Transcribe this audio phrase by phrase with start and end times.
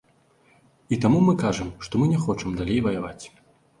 [0.95, 3.25] І таму мы кажам, што мы не хочам далей ваяваць.